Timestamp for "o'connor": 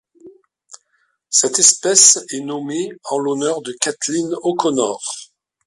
4.41-4.99